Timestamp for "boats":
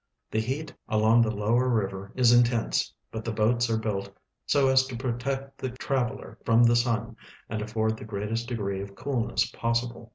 3.31-3.69